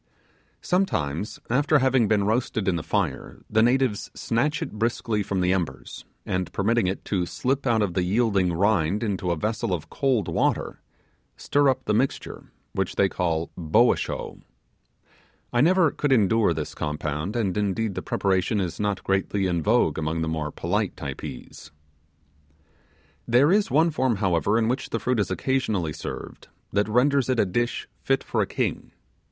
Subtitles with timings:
[0.63, 5.53] Sometimes after having been roasted in the fire, the natives snatch it briskly from the
[5.53, 9.91] embers, and permitting it to slip out of the yielding rind into a vessel of
[9.91, 10.81] cold water,
[11.37, 14.39] stir up the mixture, which they call 'bo a sho'.
[15.53, 19.99] I never could endure this compound, and indeed the preparation is not greatly in vogue
[19.99, 21.69] among the more polite Typees.
[23.27, 27.39] There is one form, however, in which the fruit is occasionally served, that renders it
[27.39, 28.93] a dish fit for a king.